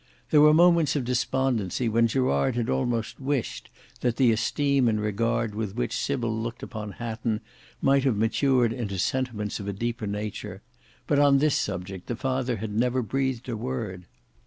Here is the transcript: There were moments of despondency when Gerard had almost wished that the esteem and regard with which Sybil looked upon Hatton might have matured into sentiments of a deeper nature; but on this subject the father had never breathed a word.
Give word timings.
There 0.31 0.41
were 0.41 0.51
moments 0.51 0.95
of 0.95 1.03
despondency 1.05 1.87
when 1.87 2.07
Gerard 2.07 2.55
had 2.55 2.71
almost 2.71 3.19
wished 3.19 3.69
that 3.99 4.15
the 4.15 4.31
esteem 4.31 4.87
and 4.87 4.99
regard 4.99 5.53
with 5.53 5.75
which 5.75 5.95
Sybil 5.95 6.35
looked 6.41 6.63
upon 6.63 6.93
Hatton 6.93 7.39
might 7.83 8.03
have 8.05 8.17
matured 8.17 8.73
into 8.73 8.97
sentiments 8.97 9.59
of 9.59 9.67
a 9.67 9.73
deeper 9.73 10.07
nature; 10.07 10.63
but 11.05 11.19
on 11.19 11.37
this 11.37 11.53
subject 11.55 12.07
the 12.07 12.15
father 12.15 12.55
had 12.57 12.73
never 12.73 13.03
breathed 13.03 13.47
a 13.47 13.55
word. 13.55 14.07